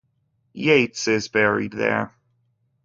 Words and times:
Yates 0.53 1.07
is 1.07 1.27
buried 1.27 1.73
there. 1.73 2.11